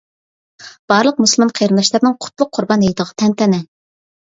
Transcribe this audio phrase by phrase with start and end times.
[0.93, 3.67] بارلىق مۇسۇلمان قېرىنداشلارنىڭ قۇتلۇق قۇربان ھېيتىغا تەنتەنە!